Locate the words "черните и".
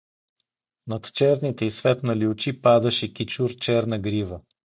1.13-1.71